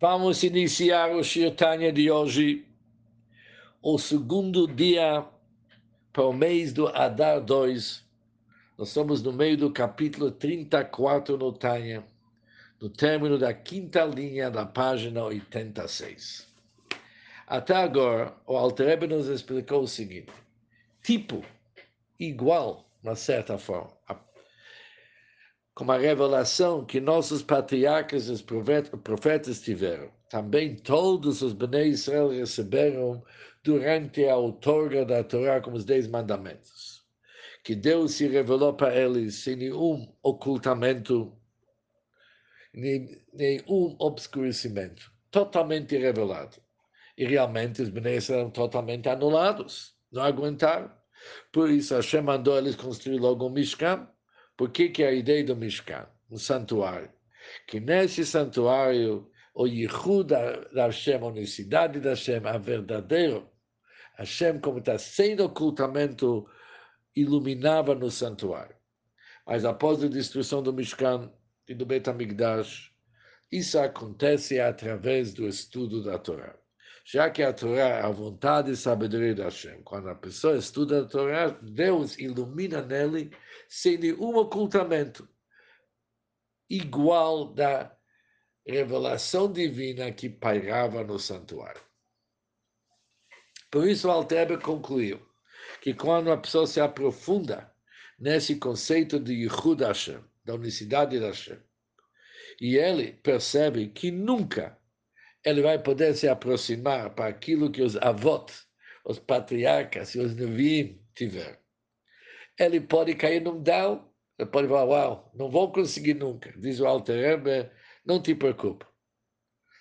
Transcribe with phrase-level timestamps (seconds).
[0.00, 2.64] Vamos iniciar o Shirtanya de hoje,
[3.82, 5.26] o segundo dia
[6.12, 8.04] para o mês do Adar 2.
[8.78, 12.04] Nós estamos no meio do capítulo 34 no Tanya,
[12.80, 16.46] no término da quinta linha da página 86.
[17.44, 20.32] Até agora, o Alterebe nos explicou o seguinte:
[21.02, 21.44] tipo
[22.20, 23.90] igual, de certa forma,
[25.78, 30.10] como a revelação que nossos patriarcas e os profetas tiveram.
[30.28, 33.22] Também todos os Bnei Israel receberam
[33.62, 37.04] durante a outorga da Torá como os Dez Mandamentos.
[37.62, 41.32] Que Deus se revelou para eles sem nenhum ocultamento,
[42.74, 46.56] nenhum obscurecimento, totalmente revelado.
[47.16, 50.90] E realmente os Bnei Israel eram totalmente anulados, não aguentaram.
[51.52, 54.08] Por isso Hashem mandou eles construir logo um Mishkan,
[54.58, 57.08] por que, que a ideia do Mishkan, um santuário?
[57.68, 63.48] Que nesse santuário, o Yichud da Hashem, a unicidade da Hashem, a verdadeiro,
[64.16, 66.44] Hashem, como está sem ocultamento,
[67.14, 68.74] iluminava no santuário.
[69.46, 71.32] Mas após a destruição do Mishkan
[71.68, 72.90] e do Bet HaMikdash,
[73.52, 76.58] isso acontece através do estudo da Torá
[77.10, 79.82] já que a Torá é a vontade e sabedoria da Hashem.
[79.82, 83.30] Quando a pessoa estuda a Torá, Deus ilumina nele
[83.66, 85.26] sem nenhum ocultamento,
[86.68, 87.96] igual da
[88.66, 91.80] revelação divina que pairava no santuário.
[93.70, 95.18] Por isso, o Altrebe concluiu
[95.80, 97.72] que quando a pessoa se aprofunda
[98.18, 101.58] nesse conceito de Yichud Hashem, da unicidade da Hashem,
[102.60, 104.77] e ele percebe que nunca
[105.48, 108.66] ele vai poder se aproximar para aquilo que os avós,
[109.04, 111.58] os patriarcas e os neviim tiveram.
[112.58, 116.52] Ele pode cair num down, ele pode falar, uau, não vou conseguir nunca.
[116.58, 117.70] Diz o Alter Rebbe,
[118.04, 118.84] não te preocupe.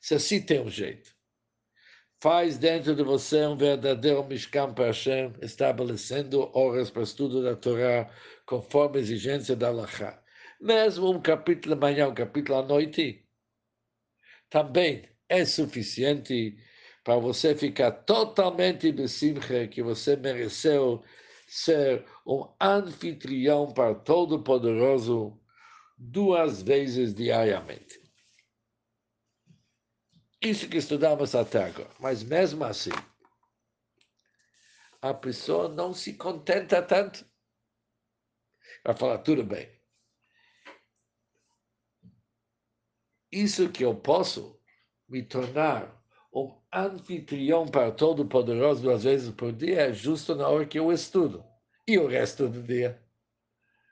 [0.00, 1.10] Se assim tem um jeito.
[2.20, 8.12] Faz dentro de você um verdadeiro Mishkan para Hashem, estabelecendo horas para estudo da Torá,
[8.46, 10.22] conforme a exigência da Allahá.
[10.60, 13.24] Mesmo um capítulo de manhã, um capítulo à noite.
[14.50, 16.56] Também é suficiente
[17.04, 21.02] para você ficar totalmente besimcha que você mereceu
[21.46, 25.40] ser um anfitrião para Todo-Poderoso
[25.96, 28.00] duas vezes diariamente.
[30.40, 31.90] Isso que estudamos até agora.
[31.98, 32.92] Mas mesmo assim,
[35.00, 37.26] a pessoa não se contenta tanto.
[38.84, 39.68] Vai falar, tudo bem.
[43.32, 44.57] Isso que eu posso
[45.08, 45.96] me tornar
[46.32, 51.44] um anfitrião para Todo-Poderoso duas vezes por dia é justo na hora que eu estudo.
[51.86, 53.02] E o resto do dia?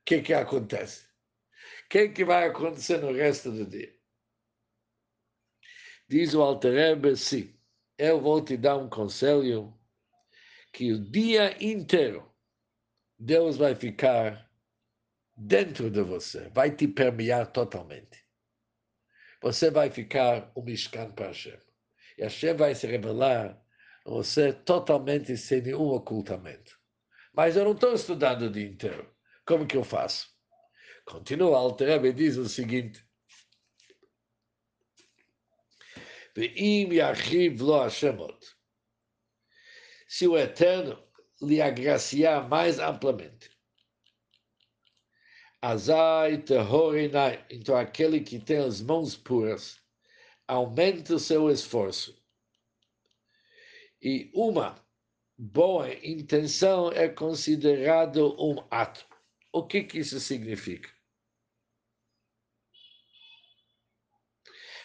[0.00, 1.04] O que, que acontece?
[1.84, 3.94] O que, que vai acontecer no resto do dia?
[6.08, 7.54] Diz o Alter sim,
[7.96, 9.72] eu vou te dar um conselho
[10.72, 12.28] que o dia inteiro
[13.16, 14.50] Deus vai ficar
[15.36, 18.23] dentro de você, vai te permear totalmente
[19.44, 21.58] você vai ficar um Mishkan para Hashem.
[22.16, 23.62] E Hashem vai se revelar
[24.06, 26.80] a você totalmente sem nenhum ocultamento.
[27.34, 29.14] Mas eu não estou estudando o dia inteiro.
[29.44, 30.28] Como que eu faço?
[31.04, 33.06] Continua, Alter e diz o seguinte.
[40.08, 41.06] Se o Eterno
[41.42, 43.50] lhe agraciar mais amplamente,
[45.64, 47.42] Azai Tehorinai.
[47.48, 49.80] Então, aquele que tem as mãos puras,
[50.46, 52.22] aumenta seu esforço.
[54.02, 54.78] E uma
[55.38, 59.06] boa intenção é considerado um ato.
[59.50, 60.90] O que, que isso significa?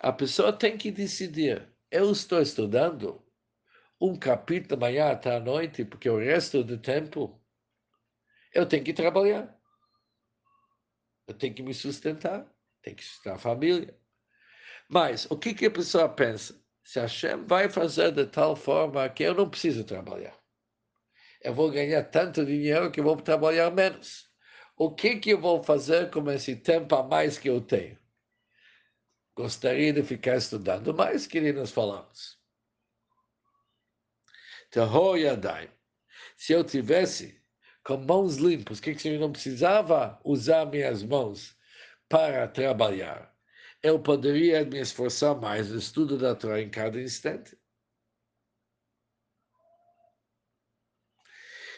[0.00, 1.70] A pessoa tem que decidir.
[1.90, 3.22] Eu estou estudando
[4.00, 7.38] um capítulo amanhã até à noite, porque o resto do tempo
[8.54, 9.61] eu tenho que trabalhar.
[11.26, 12.46] Eu tenho que me sustentar,
[12.82, 13.96] tenho que sustentar a família.
[14.88, 16.60] Mas o que, que a pessoa pensa?
[16.84, 20.36] Se Hashem vai fazer de tal forma que eu não preciso trabalhar.
[21.40, 24.30] Eu vou ganhar tanto dinheiro que vou trabalhar menos.
[24.76, 27.98] O que, que eu vou fazer com esse tempo a mais que eu tenho?
[29.34, 32.38] Gostaria de ficar estudando mais, que nós falamos.
[36.36, 37.41] Se eu tivesse
[37.84, 38.78] com mãos limpas.
[38.78, 41.56] O que, que eu não precisava usar minhas mãos
[42.08, 43.34] para trabalhar?
[43.82, 47.56] Eu poderia me esforçar mais no estudo da Torá em cada instante.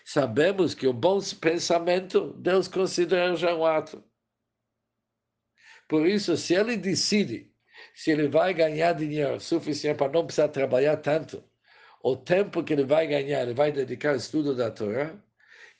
[0.04, 4.04] Sabemos que o bom pensamento Deus considera já um ato.
[5.88, 7.54] Por isso, se ele decide
[7.94, 11.42] se ele vai ganhar dinheiro suficiente para não precisar trabalhar tanto,
[12.02, 15.14] o tempo que ele vai ganhar, ele vai dedicar ao estudo da Torá,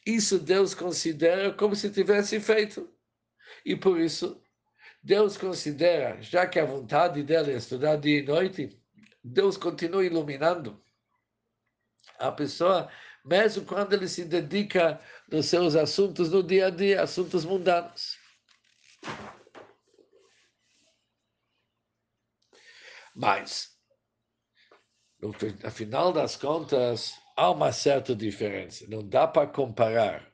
[0.04, 2.92] isso Deus considera como se tivesse feito.
[3.64, 4.42] E por isso,
[5.02, 8.78] Deus considera, já que a vontade dele é estudar dia e noite,
[9.22, 10.82] Deus continua iluminando
[12.18, 12.90] a pessoa,
[13.24, 18.18] mesmo quando ele se dedica nos seus assuntos no dia a dia, assuntos mundanos.
[23.14, 23.78] Mas,
[25.20, 25.32] no
[25.70, 28.86] final das contas, há uma certa diferença.
[28.88, 30.32] Não dá para comparar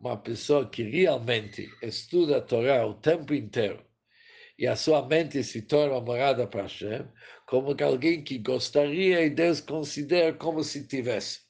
[0.00, 3.84] uma pessoa que realmente estuda a Torá o tempo inteiro
[4.58, 7.06] e a sua mente se torna morada para Hashem,
[7.46, 11.46] como alguém que gostaria e Deus considera como se tivesse.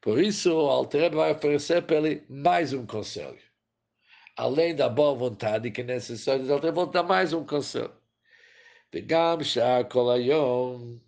[0.00, 3.38] Por isso, o Alter vai oferecer para ele mais um conselho.
[4.36, 7.97] Além da boa vontade que é necessário, o Alter vai dar mais um conselho.
[8.92, 10.98] Vegam Shakolayon.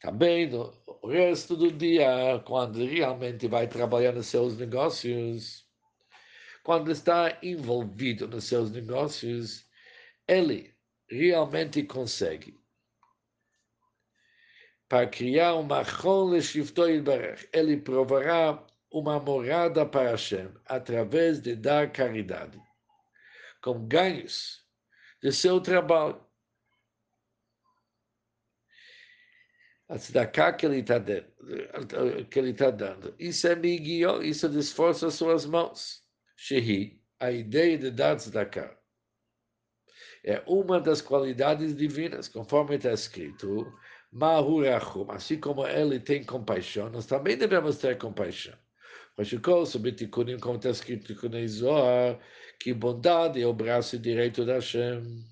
[0.00, 0.72] Também no
[1.04, 5.66] resto do dia, quando realmente vai trabalhar nos seus negócios,
[6.62, 9.64] quando está envolvido nos seus negócios,
[10.28, 10.74] ele
[11.08, 12.58] realmente consegue
[14.88, 17.02] para criar uma chole shiftoi.
[17.52, 22.60] Ele provará uma morada para Hashem através de dar caridade,
[23.62, 24.64] com ganhos
[25.22, 26.25] de seu trabalho.
[29.88, 31.26] A tzedakah que ele está dando,
[32.30, 33.14] que ele está dando.
[33.18, 36.02] Isso é migio, isso esforça suas mãos.
[36.36, 38.76] Shehi, a ideia de dar tzedakah,
[40.24, 43.72] é uma das qualidades divinas, conforme está escrito,
[44.10, 48.54] Mahurachum, assim como ele tem compaixão, nós também devemos ter compaixão.
[50.40, 51.14] Como está escrito
[51.48, 52.18] Zohar,
[52.58, 55.24] que bondade é o braço direito da Hashem.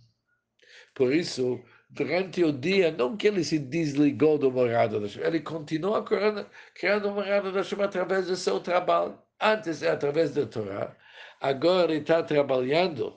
[0.94, 1.60] Por isso,
[1.94, 6.46] durante o dia, não que ele se desligou do morado da chuva, ele continua criando,
[6.74, 9.16] criando morado da chuva através do seu trabalho.
[9.40, 10.96] Antes é através da Torá,
[11.40, 13.16] agora ele está trabalhando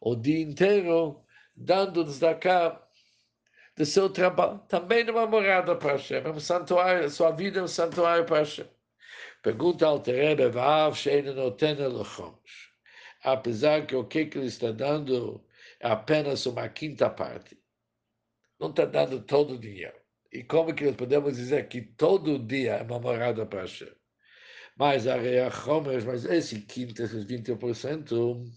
[0.00, 1.22] o dia inteiro,
[1.54, 2.80] dando-nos da cá
[3.76, 4.58] do seu trabalho.
[4.68, 8.66] Também numa morada para Hashem, é um santuário, sua vida é um santuário para Hashem.
[9.42, 12.72] Pergunta ao Terebe, Vav, Sheina Notena Lochoms.
[13.22, 15.44] Apesar que o que ele está dando
[15.80, 17.63] é apenas uma quinta parte
[18.58, 19.96] não está dando todo o dinheiro.
[20.32, 23.92] E como que nós podemos dizer que todo dia é uma morada para Hashem?
[24.76, 28.52] Mas a Reachomer, mas esse quinto, esses 20%,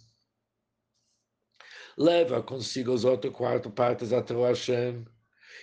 [1.97, 5.05] leva consigo os outros quatro partes a Hashem.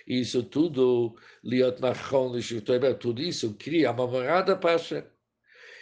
[0.07, 2.31] E isso tudo, Liot Machon,
[2.99, 5.03] tudo isso cria uma morada para Hashem,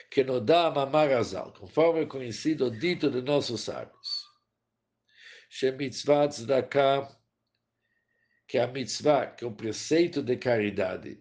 [0.09, 4.23] que não dá Mamarazal, conforme é conhecido dito de nossos sábios.
[5.49, 7.22] Shemitzvah Tzedakah
[8.53, 11.19] que a mitzvah, que é o preceito de caridade,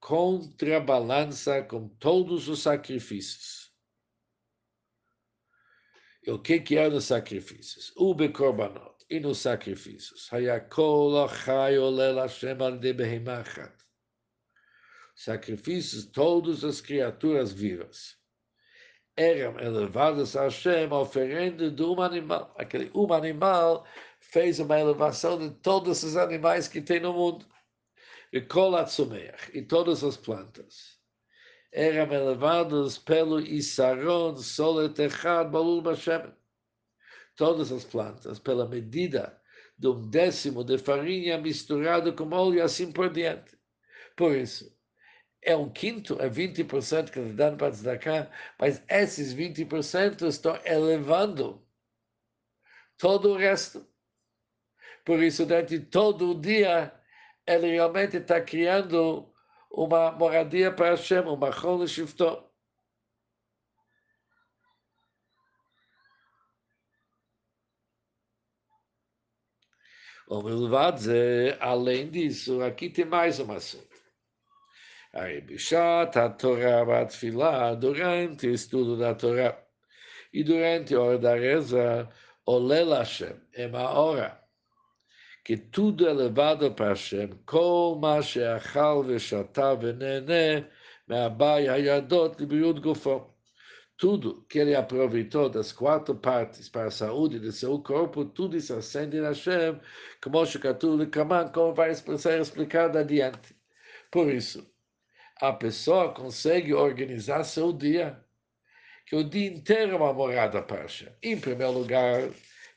[0.00, 3.70] contrabalança com todos os sacrifícios.
[6.26, 7.92] E o que, que é nos sacrifícios?
[7.94, 10.32] Ube korbanot, e nos sacrifícios.
[10.32, 12.94] Hayakol achayolel Hashem al de.
[15.14, 18.21] Sacrifícios, todas as criaturas vivas
[19.16, 22.54] eram elevadas a Hashem, oferendo de um animal.
[22.56, 23.86] Aquele um animal
[24.20, 27.46] fez uma elevação de todos os animais que tem no mundo.
[28.32, 30.98] E Kolatsumeach, e todas as plantas.
[31.70, 36.32] Eram elevados pelo Isaron, Solet Echad, Balul Bashem.
[37.36, 39.40] Todas as plantas, pela medida
[39.78, 43.58] de um décimo de farinha misturado com óleo e assim por diante.
[44.16, 44.70] Por isso,
[45.42, 51.66] é um quinto, é 20% que eles dão para destacar, mas esses 20% estão elevando
[52.96, 53.86] todo o resto.
[55.04, 56.92] Por isso, durante todo o dia,
[57.46, 59.32] ele realmente está criando
[59.70, 62.48] uma moradia para Hashem, uma chol shifto.
[71.60, 73.91] Além disso, aqui tem mais um assunto.
[75.14, 79.62] Aí, Bishat, a Torá, a durante o estudo da Torá
[80.32, 82.08] e durante a hora da reza,
[82.46, 84.42] o Hashem, é uma hora
[85.44, 87.28] que tudo é levado para Hashem,
[88.00, 90.66] ma she'achal ve'shata ve'nene
[91.06, 93.34] me'abai hayadot libriut gufo.
[93.98, 98.74] Tudo que ele aproveitou das quatro partes para a saúde de seu corpo, tudo isso
[98.74, 99.78] acende em Hashem,
[100.22, 103.54] como Shekatu Kaman, como vai ser explicado adiante.
[104.10, 104.71] Por isso,
[105.42, 108.24] a pessoa consegue organizar seu dia
[109.04, 111.12] que o dia inteiro é uma morada para Hashem.
[111.20, 112.30] Em primeiro lugar,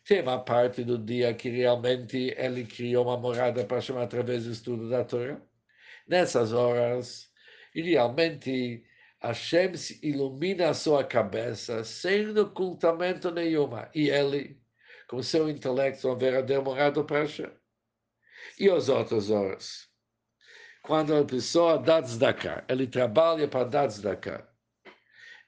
[0.03, 4.51] tem uma parte do dia que realmente ele criou uma morada para Hashem através do
[4.51, 5.39] estudo da Torá.
[6.07, 7.29] Nessas horas,
[7.75, 8.83] realmente
[9.21, 13.91] Hashem ilumina a sua cabeça sem ocultamento nenhuma.
[13.93, 14.59] E ele,
[15.07, 17.51] com seu intelecto, uma verdadeira morada para Hashem.
[18.59, 19.94] E as outras horas?
[20.85, 24.47] Quando a pessoa dá tzedakah, ele trabalha para dar tzedakah,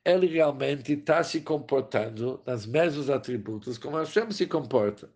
[0.04, 5.08] ele realmente está se comportando nos mesmos atributos como Hashem se comporta.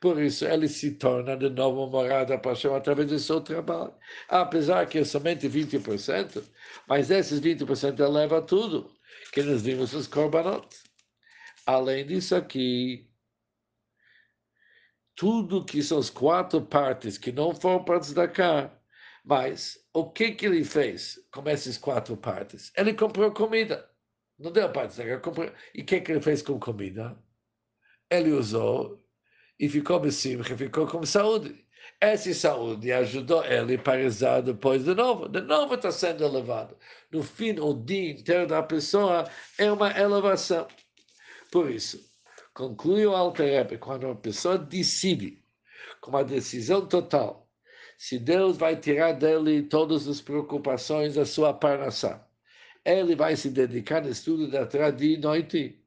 [0.00, 3.92] Por isso, ele se torna de novo morada para Hashem através do seu trabalho.
[4.30, 6.42] Apesar que é somente 20%,
[6.88, 8.90] mas esses 20% eleva tudo,
[9.30, 10.66] que nós vimos nos korbanot.
[11.66, 13.10] Além disso aqui,
[15.14, 18.75] tudo que são as quatro partes que não foram para cá,
[19.26, 22.72] mas o que, que ele fez com essas quatro partes?
[22.76, 23.90] Ele comprou comida.
[24.38, 25.50] Não deu para tzedakah, comprou.
[25.74, 27.18] E o que, que ele fez com comida?
[28.08, 29.04] Ele usou
[29.58, 31.66] e ficou que ficou com saúde.
[32.00, 35.28] Essa saúde ajudou ele para rezar depois de novo.
[35.28, 36.76] De novo está sendo elevado.
[37.10, 39.28] No fim, o dia inteiro da pessoa
[39.58, 40.68] é uma elevação.
[41.50, 41.98] Por isso,
[42.54, 45.42] conclui o Alter quando uma pessoa decide,
[46.00, 47.45] com uma decisão total,
[47.98, 52.22] se Deus vai tirar dele todas as preocupações da sua parnação,
[52.84, 55.82] ele vai se dedicar no estudo da Torá dia e noite.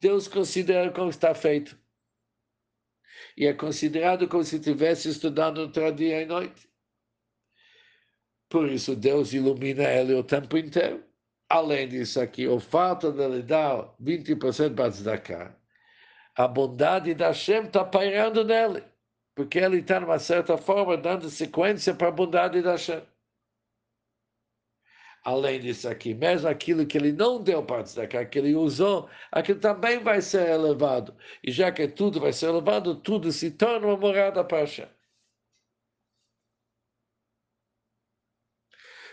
[0.00, 1.76] Deus considera como está feito
[3.36, 6.68] e é considerado como se estivesse estudando outra dia e noite.
[8.48, 11.04] Por isso, Deus ilumina ele o tempo inteiro.
[11.48, 15.56] Além disso, aqui, o fato de ele dar 20% para tzedakah,
[16.36, 18.84] a bondade da Hashem está pairando nele,
[19.38, 23.00] porque ele está, de uma certa forma, dando sequência para a bondade da Hashem.
[25.22, 29.60] Além disso aqui, mesmo aquilo que ele não deu para destacar, que ele usou, aquilo
[29.60, 31.16] também vai ser elevado.
[31.44, 34.88] E já que tudo vai ser elevado, tudo se torna uma morada para Hashem.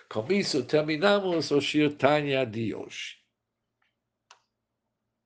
[0.10, 3.25] Com isso, terminamos o Shir Tanya de hoje.